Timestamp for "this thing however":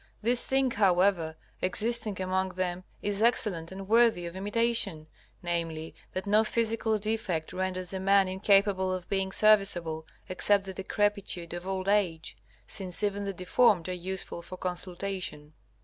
0.23-1.35